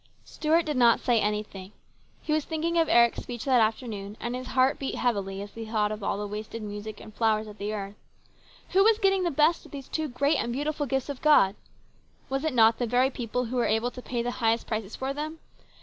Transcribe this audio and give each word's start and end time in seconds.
Stuart 0.25 0.63
did 0.65 0.77
not 0.77 0.99
say 0.99 1.21
anything. 1.21 1.73
He 2.23 2.33
was 2.33 2.43
thinking 2.43 2.75
of 2.79 2.89
Eric's 2.89 3.21
speech 3.21 3.45
that 3.45 3.61
afternoon, 3.61 4.17
and 4.19 4.33
his 4.33 4.47
heart 4.47 4.79
beat 4.79 4.95
heavily 4.95 5.43
as 5.43 5.53
he 5.53 5.63
thought 5.67 5.91
of 5.91 6.01
all 6.01 6.17
the 6.17 6.25
wasted 6.25 6.63
music 6.63 6.99
and 6.99 7.13
flowers 7.13 7.45
of 7.45 7.59
the 7.59 7.71
earth. 7.71 7.93
Who 8.69 8.83
was 8.83 8.97
getting 8.97 9.21
the 9.21 9.29
best 9.29 9.63
of 9.63 9.71
these 9.71 9.87
two 9.87 10.07
great 10.07 10.37
and 10.37 10.51
beautiful 10.51 10.87
gifts 10.87 11.09
of 11.09 11.21
God? 11.21 11.55
Was 12.29 12.43
it 12.43 12.55
not 12.55 12.79
the 12.79 12.87
very 12.87 13.11
people 13.11 13.45
who 13.45 13.57
were 13.57 13.67
able 13.67 13.91
to 13.91 14.01
pay 14.01 14.23
the 14.23 14.31
highest 14.31 14.65
prices 14.65 14.95
for 14.95 15.13
them 15.13 15.37